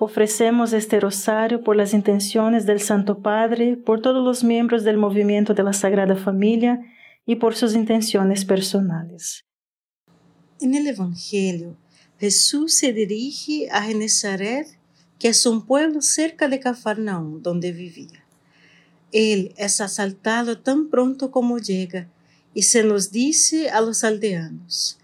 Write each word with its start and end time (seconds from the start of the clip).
Ofrecemos 0.00 0.72
este 0.72 0.98
rosario 0.98 1.62
por 1.62 1.76
las 1.76 1.94
intenciones 1.94 2.66
del 2.66 2.80
Santo 2.80 3.20
Padre, 3.20 3.76
por 3.76 4.02
todos 4.02 4.24
los 4.24 4.42
miembros 4.42 4.82
del 4.82 4.96
movimiento 4.96 5.54
de 5.54 5.62
la 5.62 5.72
Sagrada 5.72 6.16
Familia 6.16 6.80
y 7.24 7.36
por 7.36 7.54
sus 7.54 7.74
intenciones 7.74 8.44
personales. 8.44 9.44
En 10.60 10.74
el 10.74 10.86
Evangelio, 10.88 11.76
Jesús 12.18 12.74
se 12.74 12.92
dirige 12.92 13.68
a 13.70 13.82
Genezaret, 13.82 14.66
que 15.18 15.28
es 15.28 15.46
un 15.46 15.64
pueblo 15.64 16.02
cerca 16.02 16.48
de 16.48 16.58
Cafarnaúm, 16.58 17.40
donde 17.40 17.72
vivía. 17.72 18.24
Él 19.12 19.54
es 19.56 19.80
asaltado 19.80 20.58
tan 20.58 20.88
pronto 20.88 21.30
como 21.30 21.58
llega 21.58 22.08
y 22.52 22.62
se 22.62 22.82
nos 22.82 23.12
dice 23.12 23.70
a 23.70 23.80
los 23.80 24.02
aldeanos. 24.02 24.98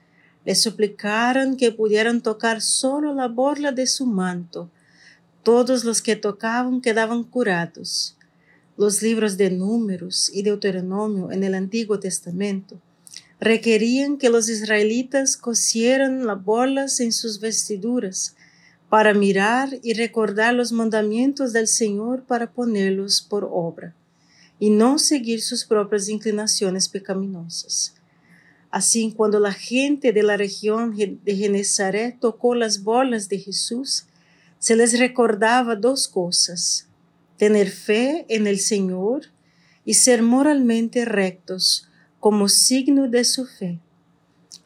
Le 0.44 0.54
suplicaron 0.56 1.56
que 1.56 1.70
pudieran 1.70 2.22
tocar 2.22 2.60
solo 2.60 3.14
la 3.14 3.28
borla 3.28 3.70
de 3.70 3.86
su 3.86 4.06
manto, 4.06 4.70
todos 5.42 5.84
los 5.84 6.02
que 6.02 6.16
tocaban 6.16 6.80
quedaban 6.80 7.24
curados. 7.24 8.16
Los 8.76 9.02
libros 9.02 9.36
de 9.36 9.50
Números 9.50 10.30
y 10.32 10.42
Deuteronomio 10.42 11.32
en 11.32 11.44
el 11.44 11.54
Antiguo 11.54 11.98
Testamento 11.98 12.80
requerían 13.40 14.18
que 14.18 14.28
los 14.28 14.48
israelitas 14.48 15.36
cosieran 15.36 16.26
las 16.26 16.44
bolas 16.44 17.00
en 17.00 17.12
sus 17.12 17.40
vestiduras 17.40 18.36
para 18.90 19.14
mirar 19.14 19.78
y 19.82 19.94
recordar 19.94 20.54
los 20.54 20.72
mandamientos 20.72 21.52
del 21.52 21.68
Señor 21.68 22.24
para 22.24 22.50
ponerlos 22.52 23.22
por 23.22 23.48
obra 23.50 23.94
y 24.58 24.68
no 24.70 24.98
seguir 24.98 25.40
sus 25.40 25.64
propias 25.64 26.08
inclinaciones 26.08 26.88
pecaminosas. 26.88 27.94
Así, 28.70 29.12
cuando 29.16 29.40
la 29.40 29.52
gente 29.52 30.12
de 30.12 30.22
la 30.22 30.36
región 30.36 30.94
de 30.96 31.36
Genezaret 31.36 32.20
tocó 32.20 32.54
las 32.54 32.82
bolas 32.84 33.28
de 33.28 33.38
Jesús, 33.38 34.04
se 34.60 34.76
les 34.76 34.98
recordaba 34.98 35.74
dos 35.74 36.06
cosas, 36.06 36.86
tener 37.38 37.70
fe 37.70 38.26
en 38.28 38.46
el 38.46 38.60
Señor 38.60 39.22
y 39.86 39.94
ser 39.94 40.22
moralmente 40.22 41.06
rectos 41.06 41.88
como 42.20 42.46
signo 42.46 43.08
de 43.08 43.24
su 43.24 43.46
fe. 43.46 43.80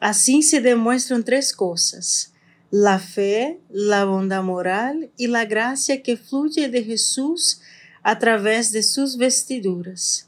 Así 0.01 0.43
se 0.43 0.59
demuestran 0.59 1.23
tres 1.23 1.53
cosas, 1.53 2.33
la 2.71 2.99
fe, 2.99 3.61
la 3.69 4.03
bondad 4.03 4.43
moral 4.43 5.11
y 5.15 5.27
la 5.27 5.45
gracia 5.45 6.03
que 6.03 6.17
fluye 6.17 6.67
de 6.67 6.83
Jesús 6.83 7.61
a 8.03 8.19
través 8.19 8.73
de 8.73 8.83
sus 8.83 9.15
vestiduras. 9.15 10.27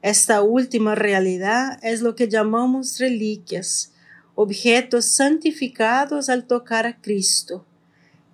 Esta 0.00 0.42
última 0.42 0.94
realidad 0.94 1.80
es 1.82 2.02
lo 2.02 2.14
que 2.14 2.28
llamamos 2.28 3.00
reliquias, 3.00 3.90
objetos 4.36 5.06
santificados 5.06 6.28
al 6.28 6.46
tocar 6.46 6.86
a 6.86 7.00
Cristo 7.00 7.66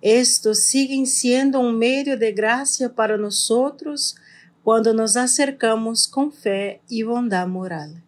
estos 0.05 0.59
siguen 0.59 1.07
siendo 1.07 1.59
un 1.59 1.79
medio 1.79 2.15
de 2.15 2.31
gracia 2.31 2.93
para 2.93 3.17
nosotros 3.17 4.15
cuando 4.61 4.93
nos 4.93 5.17
acercamos 5.17 6.07
con 6.07 6.31
fe 6.31 6.81
y 6.87 7.01
bondad 7.01 7.47
moral. 7.47 8.03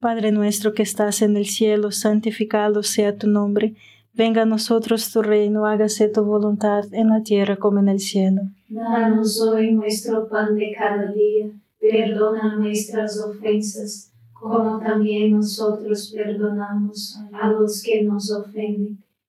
Padre 0.00 0.32
nuestro 0.32 0.72
que 0.72 0.84
estás 0.84 1.20
en 1.20 1.36
el 1.36 1.44
cielo, 1.44 1.92
santificado 1.92 2.82
sea 2.82 3.18
tu 3.18 3.26
nombre. 3.26 3.74
Venga 4.14 4.42
a 4.42 4.46
nosotros 4.46 5.12
tu 5.12 5.20
reino, 5.20 5.66
hágase 5.66 6.08
tu 6.08 6.24
voluntad 6.24 6.84
en 6.92 7.10
la 7.10 7.22
tierra 7.22 7.56
como 7.56 7.80
en 7.80 7.90
el 7.90 8.00
cielo. 8.00 8.40
Danos 8.70 9.38
hoy 9.42 9.72
nuestro 9.72 10.30
pan 10.30 10.54
de 10.54 10.72
cada 10.74 11.12
día, 11.12 11.50
perdona 11.78 12.56
nuestras 12.56 13.20
ofensas, 13.20 14.10
como 14.32 14.78
también 14.78 15.32
nosotros 15.32 16.10
perdonamos 16.16 17.18
a 17.34 17.48
los 17.50 17.82
que 17.82 18.02
nos 18.02 18.32
ofenden 18.32 18.98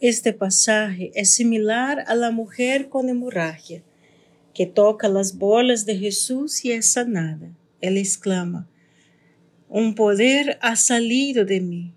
Este 0.00 0.32
pasaje 0.32 1.10
es 1.16 1.30
similar 1.30 2.04
a 2.06 2.14
la 2.14 2.30
mujer 2.30 2.88
con 2.88 3.08
hemorragia, 3.08 3.82
que 4.54 4.64
toca 4.64 5.08
las 5.08 5.38
bolas 5.38 5.86
de 5.86 5.96
Jesús 5.96 6.64
y 6.64 6.70
es 6.70 6.86
sanada. 6.86 7.50
Él 7.80 7.96
exclama, 7.96 8.68
un 9.68 9.96
poder 9.96 10.56
ha 10.62 10.76
salido 10.76 11.44
de 11.44 11.60
mí. 11.60 11.92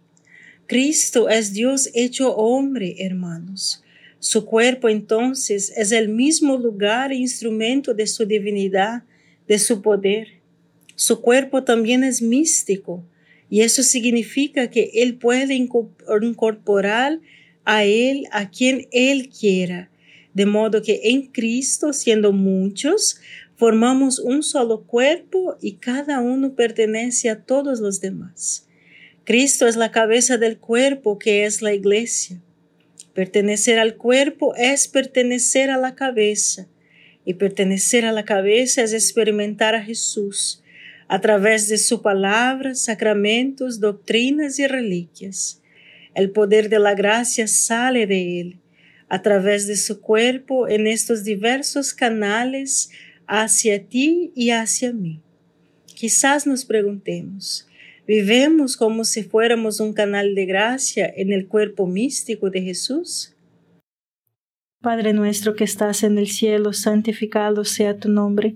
Cristo 0.65 1.29
es 1.29 1.53
Dios 1.53 1.91
hecho 1.93 2.35
hombre, 2.35 2.95
hermanos. 2.99 3.83
Su 4.17 4.45
cuerpo 4.45 4.89
entonces 4.89 5.71
es 5.75 5.91
el 5.91 6.09
mismo 6.09 6.57
lugar 6.57 7.11
e 7.11 7.17
instrumento 7.17 7.93
de 7.93 8.07
su 8.07 8.25
divinidad 8.25 9.03
de 9.47 9.59
su 9.59 9.81
poder. 9.83 10.39
Su 10.95 11.21
cuerpo 11.21 11.63
también 11.63 12.03
es 12.03 12.21
místico 12.21 13.03
y 13.47 13.61
eso 13.61 13.83
significa 13.83 14.71
que 14.71 14.91
Él 14.95 15.15
puede 15.15 15.53
incorporar 15.53 17.19
a 17.65 17.83
Él 17.83 18.27
a 18.31 18.49
quien 18.49 18.87
Él 18.91 19.29
quiera, 19.29 19.89
de 20.33 20.45
modo 20.45 20.81
que 20.81 21.01
en 21.03 21.27
Cristo, 21.27 21.93
siendo 21.93 22.31
muchos, 22.31 23.19
formamos 23.55 24.19
un 24.19 24.43
solo 24.43 24.83
cuerpo 24.83 25.57
y 25.61 25.73
cada 25.73 26.19
uno 26.19 26.55
pertenece 26.55 27.29
a 27.29 27.43
todos 27.43 27.79
los 27.79 28.01
demás. 28.01 28.67
Cristo 29.23 29.67
es 29.67 29.75
la 29.75 29.91
cabeza 29.91 30.37
del 30.37 30.57
cuerpo 30.57 31.19
que 31.19 31.45
es 31.45 31.61
la 31.61 31.73
iglesia. 31.73 32.41
Pertenecer 33.13 33.77
al 33.77 33.97
cuerpo 33.97 34.55
es 34.55 34.87
pertenecer 34.87 35.69
a 35.69 35.77
la 35.77 35.95
cabeza 35.95 36.67
y 37.23 37.35
pertenecer 37.35 38.05
a 38.05 38.11
la 38.11 38.25
cabeza 38.25 38.81
es 38.81 38.93
experimentar 38.93 39.75
a 39.75 39.83
Jesús 39.83 40.63
a 41.07 41.19
través 41.19 41.67
de 41.67 41.77
su 41.77 42.01
palabra, 42.01 42.73
sacramentos, 42.73 43.79
doctrinas 43.79 44.59
y 44.59 44.65
reliquias. 44.65 45.60
El 46.13 46.31
poder 46.31 46.69
de 46.69 46.79
la 46.79 46.93
gracia 46.93 47.47
sale 47.47 48.07
de 48.07 48.41
él 48.41 48.59
a 49.07 49.21
través 49.21 49.67
de 49.67 49.75
su 49.75 50.01
cuerpo 50.01 50.67
en 50.67 50.87
estos 50.87 51.23
diversos 51.23 51.93
canales 51.93 52.91
hacia 53.27 53.83
ti 53.83 54.31
y 54.35 54.51
hacia 54.51 54.93
mí. 54.93 55.21
Quizás 55.95 56.47
nos 56.47 56.65
preguntemos, 56.65 57.67
¿vivemos 58.07 58.75
como 58.75 59.03
si 59.05 59.23
fuéramos 59.23 59.79
un 59.79 59.93
canal 59.93 60.33
de 60.33 60.45
gracia 60.45 61.11
en 61.15 61.31
el 61.31 61.47
cuerpo 61.47 61.87
místico 61.87 62.49
de 62.49 62.61
Jesús? 62.61 63.35
Padre 64.81 65.13
nuestro 65.13 65.55
que 65.55 65.63
estás 65.63 66.03
en 66.03 66.17
el 66.17 66.27
cielo, 66.27 66.73
santificado 66.73 67.63
sea 67.65 67.97
tu 67.99 68.09
nombre. 68.09 68.55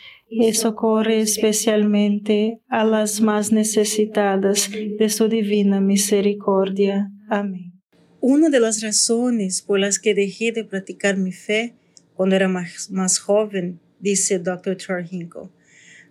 y 0.33 0.53
socorre 0.53 1.19
especialmente 1.19 2.61
a 2.69 2.85
las 2.85 3.19
más 3.19 3.51
necesitadas 3.51 4.69
de 4.71 5.09
su 5.09 5.27
divina 5.27 5.81
misericordia. 5.81 7.11
Amén. 7.27 7.73
Una 8.21 8.49
de 8.49 8.61
las 8.61 8.81
razones 8.81 9.61
por 9.61 9.79
las 9.81 9.99
que 9.99 10.15
dejé 10.15 10.53
de 10.53 10.63
practicar 10.63 11.17
mi 11.17 11.33
fe 11.33 11.75
cuando 12.15 12.37
era 12.37 12.47
más, 12.47 13.19
joven, 13.19 13.81
dice 13.99 14.39
Dr. 14.39 14.77
Hinkle, 15.09 15.49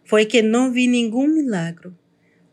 fue 0.04 0.28
que 0.28 0.42
no 0.42 0.70
vi 0.70 0.86
ningún 0.86 1.34
milagro. 1.34 1.96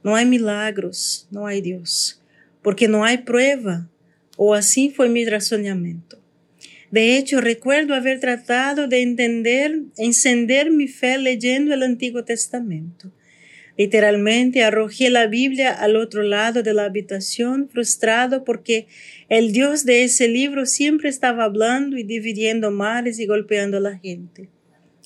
No 0.04 0.16
hay 0.16 0.26
milagros, 0.26 1.28
no 1.32 1.48
hay 1.48 1.60
Dios, 1.60 2.24
porque 2.62 2.88
no 2.88 3.04
hay 3.04 3.18
prueba, 3.18 3.90
o 4.38 4.54
así 4.54 4.90
fue 4.90 5.10
mi 5.10 5.26
razonamiento. 5.26 6.18
De 6.92 7.18
hecho, 7.18 7.42
recuerdo 7.42 7.94
haber 7.96 8.20
tratado 8.20 8.88
de 8.88 9.02
entender, 9.02 9.82
encender 9.98 10.72
mi 10.72 10.88
fe 10.88 11.18
leyendo 11.18 11.74
el 11.74 11.84
Antiguo 11.84 12.24
Testamento. 12.24 13.12
Literalmente 13.78 14.64
arrojé 14.64 15.10
la 15.12 15.28
Biblia 15.28 15.72
al 15.72 15.98
otro 15.98 16.24
lado 16.24 16.64
de 16.64 16.74
la 16.74 16.86
habitación, 16.86 17.70
frustrado 17.70 18.44
porque 18.44 18.88
el 19.30 19.52
Dios 19.52 19.86
de 19.86 20.04
ese 20.04 20.28
libro 20.28 20.66
siempre 20.66 21.10
estaba 21.10 21.44
hablando 21.44 21.98
y 21.98 22.04
dividiendo 22.04 22.72
mares 22.72 23.20
y 23.20 23.28
golpeando 23.28 23.78
a 23.78 23.82
la 23.82 23.98
gente, 24.00 24.50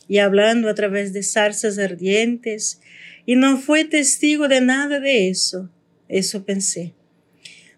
y 0.07 0.19
hablando 0.19 0.69
a 0.69 0.75
través 0.75 1.11
de 1.11 1.23
zarzas 1.23 1.77
ardientes, 1.79 2.79
y 3.25 3.35
no 3.35 3.57
fue 3.57 3.83
testigo 3.83 4.47
de 4.47 4.61
nada 4.61 4.99
de 5.01 5.29
eso. 5.29 5.69
Eso 6.07 6.45
pensé. 6.45 6.93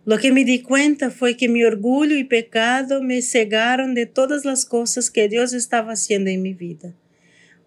Lo 0.05 0.17
que 0.17 0.33
me 0.33 0.43
di 0.43 0.61
cuenta 0.61 1.11
fue 1.11 1.37
que 1.37 1.47
mi 1.47 1.63
orgullo 1.63 2.17
y 2.17 2.25
pecado 2.25 3.01
me 3.01 3.21
cegaron 3.21 3.93
de 3.93 4.05
todas 4.05 4.43
las 4.43 4.65
cosas 4.65 5.09
que 5.09 5.29
Dios 5.29 5.53
estaba 5.53 5.93
haciendo 5.93 6.29
en 6.29 6.41
mi 6.41 6.53
vida. 6.53 6.93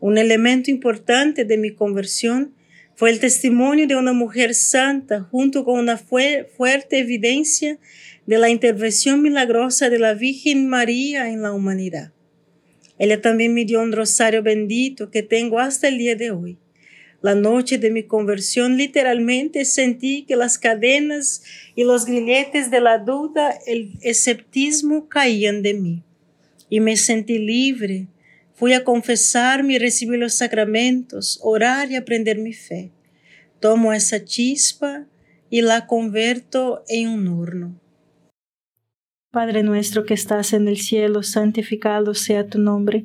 Un 0.01 0.19
elemento 0.19 0.71
importante 0.71 1.47
de 1.47 1.57
mi 1.57 1.75
conversión 1.75 2.53
fue 2.95 3.11
el 3.11 3.21
testimonio 3.21 3.87
de 3.87 3.97
una 3.97 4.13
mujer 4.13 4.55
santa 4.55 5.23
junto 5.23 5.65
con 5.65 5.79
una 5.79 5.97
fuerte 5.97 6.99
evidencia 6.99 7.79
de 8.27 8.39
la 8.39 8.51
intervención 8.51 9.23
milagrosa 9.23 9.89
de 9.89 9.99
la 9.99 10.13
Virgen 10.13 10.69
María 10.69 11.31
en 11.31 11.41
la 11.41 11.53
humanidad. 11.53 12.13
Ella 12.99 13.23
también 13.23 13.55
me 13.55 13.65
dio 13.65 13.81
un 13.81 13.93
rosario 13.93 14.43
bendito 14.43 15.11
que 15.11 15.23
tengo 15.23 15.59
hasta 15.59 15.89
el 15.89 15.97
día 15.97 16.17
de 16.17 16.33
hoy. 16.33 16.59
La 17.27 17.35
noche 17.35 17.79
de 17.79 17.91
mi 17.91 18.05
conversión 18.05 18.77
literalmente 18.77 19.65
sentí 19.65 20.23
que 20.27 20.37
las 20.37 20.59
cadenas 20.59 21.43
y 21.75 21.83
los 21.83 22.05
grilletes 22.05 22.71
de 22.71 22.81
la 22.81 22.99
duda, 22.99 23.53
el 23.67 23.99
esceptismo 24.03 25.09
caían 25.09 25.61
de 25.61 25.75
mí. 25.75 26.05
Y 26.71 26.79
me 26.79 26.97
sentí 26.97 27.39
libre. 27.39 28.07
Fui 28.55 28.75
a 28.75 28.85
confesarme 28.85 29.73
y 29.73 29.79
recibir 29.79 30.21
los 30.21 30.35
sacramentos, 30.35 31.41
orar 31.43 31.91
y 31.91 31.97
aprender 31.97 32.39
mi 32.39 32.53
fe. 32.53 32.93
Tomo 33.59 33.93
esa 33.93 34.25
chispa 34.25 35.09
y 35.51 35.63
la 35.63 35.89
converto 35.89 36.85
en 36.87 37.09
un 37.09 37.27
horno. 37.27 37.81
Padre 39.33 39.65
nuestro 39.65 40.05
que 40.05 40.15
estás 40.15 40.53
en 40.53 40.69
el 40.69 40.77
cielo, 40.77 41.25
santificado 41.25 42.15
sea 42.15 42.47
tu 42.47 42.61
nombre 42.61 43.05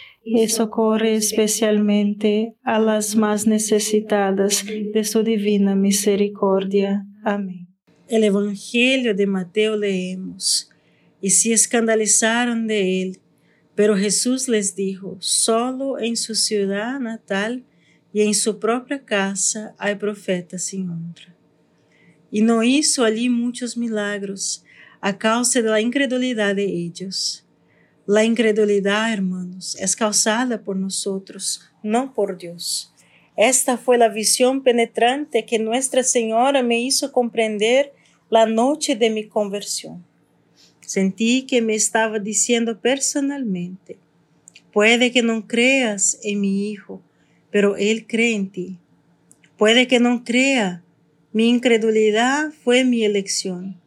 y 0.23 0.47
socorre 0.49 1.15
especialmente 1.15 2.55
a 2.63 2.79
las 2.79 3.15
más 3.15 3.47
necesitadas 3.47 4.63
de 4.65 5.03
su 5.03 5.23
divina 5.23 5.75
misericordia. 5.75 7.05
Amén. 7.23 7.67
El 8.07 8.23
Evangelio 8.23 9.15
de 9.15 9.25
Mateo 9.25 9.75
leemos, 9.75 10.69
y 11.21 11.29
se 11.29 11.53
escandalizaron 11.53 12.67
de 12.67 13.01
él, 13.01 13.19
pero 13.75 13.95
Jesús 13.95 14.47
les 14.47 14.75
dijo, 14.75 15.17
solo 15.19 15.99
en 15.99 16.17
su 16.17 16.35
ciudad 16.35 16.99
natal 16.99 17.63
y 18.11 18.21
en 18.21 18.33
su 18.33 18.59
propia 18.59 19.03
casa 19.03 19.75
hay 19.77 19.95
profetas 19.95 20.63
sin 20.63 20.89
honra. 20.89 21.35
Y 22.31 22.41
no 22.41 22.63
hizo 22.63 23.03
allí 23.03 23.29
muchos 23.29 23.77
milagros 23.77 24.63
a 24.99 25.17
causa 25.17 25.61
de 25.61 25.69
la 25.69 25.81
incredulidad 25.81 26.55
de 26.55 26.65
ellos 26.65 27.45
la 28.11 28.25
incredulidad, 28.25 29.13
hermanos, 29.13 29.77
es 29.79 29.95
causada 29.95 30.61
por 30.61 30.75
nosotros, 30.75 31.61
no 31.81 32.13
por 32.13 32.37
Dios. 32.37 32.93
Esta 33.37 33.77
fue 33.77 33.97
la 33.97 34.09
visión 34.09 34.63
penetrante 34.63 35.45
que 35.45 35.59
Nuestra 35.59 36.03
Señora 36.03 36.61
me 36.61 36.81
hizo 36.81 37.13
comprender 37.13 37.93
la 38.29 38.45
noche 38.45 38.97
de 38.97 39.11
mi 39.11 39.29
conversión. 39.29 40.03
Sentí 40.81 41.43
que 41.43 41.61
me 41.61 41.73
estaba 41.73 42.19
diciendo 42.19 42.81
personalmente, 42.81 43.97
puede 44.73 45.13
que 45.13 45.23
no 45.23 45.47
creas 45.47 46.19
en 46.21 46.41
mi 46.41 46.69
Hijo, 46.69 47.01
pero 47.49 47.77
Él 47.77 48.07
cree 48.07 48.35
en 48.35 48.49
ti. 48.49 48.77
Puede 49.55 49.87
que 49.87 50.01
no 50.01 50.25
crea, 50.25 50.83
mi 51.31 51.47
incredulidad 51.47 52.51
fue 52.61 52.83
mi 52.83 53.05
elección 53.05 53.80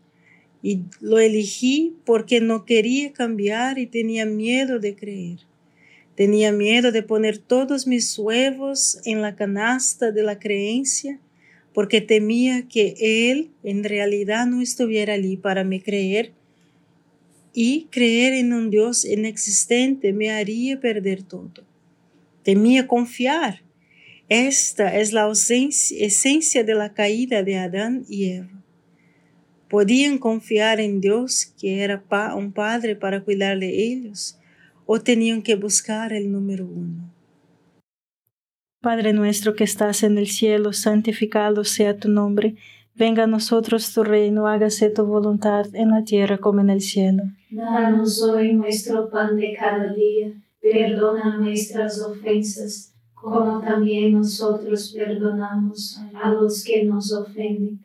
y 0.65 0.81
lo 1.03 1.19
elegí 1.19 1.95
porque 2.07 2.41
no 2.41 2.65
quería 2.65 3.13
cambiar 3.13 3.79
y 3.79 3.87
tenía 3.87 4.25
miedo 4.25 4.79
de 4.79 4.97
creer. 4.97 5.41
Tenía 6.15 6.53
miedo 6.53 6.91
de 6.91 7.03
poner 7.03 7.37
todos 7.37 7.87
mis 7.87 8.19
huevos 8.19 8.99
en 9.05 9.21
la 9.21 9.37
canasta 9.37 10.11
de 10.11 10.23
la 10.23 10.39
creencia 10.39 11.21
porque 11.75 12.01
temía 12.01 12.67
que 12.67 12.95
Él 12.99 13.51
en 13.63 13.85
realidad 13.85 14.47
no 14.47 14.63
estuviera 14.63 15.13
allí 15.13 15.37
para 15.37 15.65
me 15.65 15.83
creer 15.83 16.33
y 17.53 17.89
creer 17.91 18.33
en 18.33 18.55
un 18.55 18.71
Dios 18.71 19.05
inexistente 19.05 20.15
me 20.15 20.31
haría 20.31 20.81
perder 20.81 21.25
todo. 21.25 21.63
Temía 22.43 22.87
confiar. 22.87 23.61
Esta 24.31 24.99
es 24.99 25.13
la 25.13 25.31
esencia 25.31 26.65
de 26.65 26.75
la 26.75 26.95
caída 26.95 27.43
de 27.43 27.59
Adán 27.59 28.07
y 28.09 28.31
Eva. 28.31 28.64
¿Podían 29.75 30.19
confiar 30.19 30.79
en 30.79 31.01
Dios 31.01 31.53
que 31.61 31.83
era 31.83 32.05
un 32.37 32.53
padre 32.53 32.95
para 32.95 33.25
cuidar 33.25 33.59
de 33.59 33.89
ellos 33.89 34.39
o 34.87 35.01
tenían 35.01 35.43
que 35.43 35.57
buscar 35.57 36.13
el 36.13 36.31
número 36.31 36.65
uno? 36.65 37.13
Padre 38.81 39.13
nuestro 39.13 39.57
que 39.57 39.65
estás 39.65 40.05
en 40.05 40.17
el 40.17 40.29
cielo, 40.29 40.73
santificado 40.73 41.65
sea 41.65 41.97
tu 41.97 42.09
nombre. 42.09 42.55
Venga 42.95 43.25
a 43.25 43.27
nosotros 43.27 43.93
tu 43.93 44.05
reino, 44.05 44.47
hágase 44.47 44.91
tu 44.91 45.05
voluntad 45.07 45.67
en 45.75 45.91
la 45.91 46.05
tierra 46.05 46.39
como 46.39 46.61
en 46.61 46.71
el 46.71 46.81
cielo. 46.81 47.25
Danos 47.51 48.23
hoy 48.23 48.53
nuestro 48.53 49.11
pan 49.11 49.35
de 49.35 49.57
cada 49.59 49.93
día, 49.93 50.41
perdona 50.61 51.39
nuestras 51.39 52.01
ofensas, 52.01 52.95
como 53.13 53.61
también 53.61 54.13
nosotros 54.13 54.95
perdonamos 54.97 56.01
a 56.23 56.31
los 56.31 56.63
que 56.63 56.85
nos 56.85 57.13
ofenden 57.13 57.85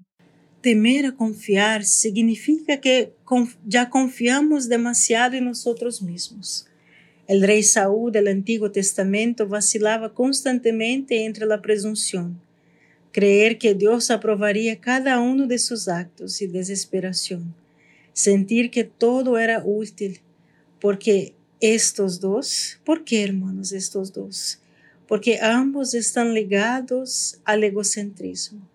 Temer 0.61 1.07
a 1.07 1.15
confiar 1.15 1.83
significa 1.83 2.79
que 2.79 3.13
ya 3.65 3.89
confiamos 3.89 4.69
demasiado 4.69 5.35
en 5.35 5.45
nosotros 5.45 6.03
mismos. 6.03 6.67
El 7.27 7.41
rey 7.41 7.63
Saúl 7.63 8.11
del 8.11 8.27
Antiguo 8.27 8.71
Testamento 8.71 9.47
vacilaba 9.47 10.13
constantemente 10.13 11.25
entre 11.25 11.47
la 11.47 11.61
presunción, 11.61 12.39
creer 13.11 13.57
que 13.57 13.73
Dios 13.73 14.11
aprobaría 14.11 14.79
cada 14.79 15.19
uno 15.19 15.47
de 15.47 15.57
sus 15.57 15.87
actos 15.87 16.41
y 16.41 16.47
desesperación, 16.47 17.55
sentir 18.13 18.69
que 18.69 18.83
todo 18.83 19.39
era 19.39 19.63
útil, 19.65 20.19
porque 20.79 21.33
estos 21.59 22.19
dos, 22.19 22.79
¿por 22.83 23.03
qué 23.03 23.23
hermanos 23.23 23.71
estos 23.71 24.13
dos? 24.13 24.59
Porque 25.07 25.39
ambos 25.41 25.93
están 25.93 26.33
ligados 26.33 27.39
al 27.45 27.63
egocentrismo. 27.63 28.70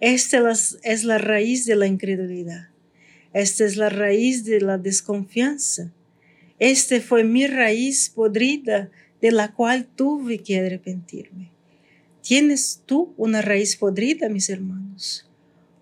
Esta 0.00 0.42
es 0.82 1.04
la 1.04 1.18
raíz 1.18 1.64
de 1.64 1.76
la 1.76 1.86
incredulidad. 1.86 2.68
Esta 3.32 3.64
es 3.64 3.76
la 3.76 3.88
raíz 3.88 4.44
de 4.44 4.60
la 4.60 4.78
desconfianza. 4.78 5.92
Esta 6.58 7.00
fue 7.00 7.24
mi 7.24 7.46
raíz 7.46 8.10
podrida 8.14 8.90
de 9.20 9.30
la 9.30 9.52
cual 9.52 9.86
tuve 9.86 10.38
que 10.38 10.58
arrepentirme. 10.58 11.50
¿Tienes 12.22 12.82
tú 12.84 13.14
una 13.16 13.40
raíz 13.40 13.76
podrida, 13.76 14.28
mis 14.28 14.50
hermanos? 14.50 15.30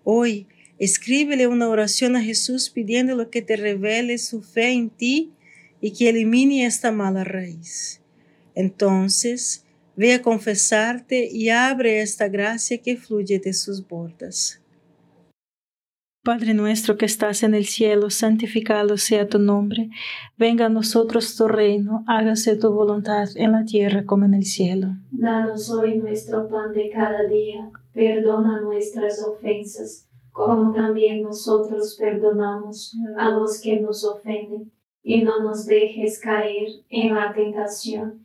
Hoy, 0.03 0.47
escríbele 0.79 1.47
una 1.47 1.67
oración 1.67 2.15
a 2.15 2.23
Jesús 2.23 2.69
pidiéndole 2.69 3.29
que 3.29 3.41
te 3.41 3.55
revele 3.57 4.17
su 4.17 4.41
fe 4.41 4.71
en 4.71 4.89
ti 4.89 5.31
y 5.81 5.91
que 5.91 6.09
elimine 6.09 6.65
esta 6.65 6.91
mala 6.91 7.23
raíz. 7.23 7.99
Entonces, 8.53 9.64
ve 9.95 10.13
a 10.13 10.21
confesarte 10.21 11.29
y 11.31 11.49
abre 11.49 12.01
esta 12.01 12.27
gracia 12.27 12.81
que 12.81 12.97
fluye 12.97 13.39
de 13.39 13.53
sus 13.53 13.87
bordas. 13.87 14.61
Padre 16.25 16.55
nuestro 16.55 16.97
que 16.97 17.05
estás 17.05 17.43
en 17.43 17.53
el 17.53 17.65
cielo, 17.65 18.09
santificado 18.09 18.97
sea 18.97 19.27
tu 19.27 19.37
nombre. 19.37 19.91
Venga 20.37 20.65
a 20.65 20.69
nosotros 20.69 21.35
tu 21.35 21.47
reino, 21.47 22.03
hágase 22.07 22.55
tu 22.55 22.71
voluntad 22.73 23.27
en 23.35 23.51
la 23.51 23.63
tierra 23.63 24.05
como 24.05 24.25
en 24.25 24.33
el 24.33 24.43
cielo. 24.43 24.87
Danos 25.11 25.69
hoy 25.69 25.99
nuestro 25.99 26.47
pan 26.49 26.73
de 26.73 26.89
cada 26.89 27.27
día, 27.27 27.69
perdona 27.93 28.59
nuestras 28.61 29.23
ofensas, 29.23 30.09
como 30.31 30.73
también 30.73 31.21
nosotros 31.21 31.95
perdonamos 31.99 32.97
a 33.19 33.29
los 33.29 33.61
que 33.61 33.79
nos 33.79 34.03
ofenden 34.03 34.71
y 35.03 35.21
no 35.21 35.43
nos 35.43 35.67
dejes 35.67 36.19
caer 36.19 36.69
en 36.89 37.13
la 37.13 37.33
tentación, 37.33 38.24